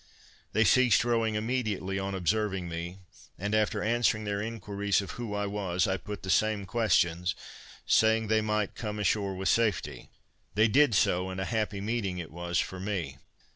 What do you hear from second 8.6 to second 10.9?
come ashore with safety. They